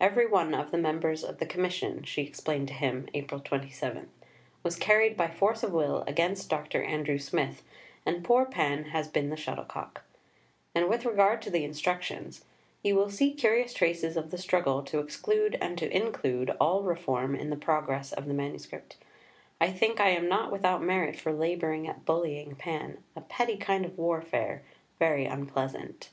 [0.00, 4.08] "Every one of the members of the Commission," she explained to him (April 27),
[4.62, 6.84] "was carried by force of will against Dr.
[6.84, 7.64] Andrew Smith,
[8.06, 10.04] and poor Pan has been the shuttlecock";
[10.72, 12.44] and with regard to the Instructions,
[12.84, 17.34] "You will see curious traces of the struggle to exclude and to include all reform
[17.34, 18.70] in the progress of the MS.
[19.60, 23.84] I think I am not without merit for labouring at bullying Pan a petty kind
[23.84, 24.62] of warfare,
[25.00, 26.10] very unpleasant."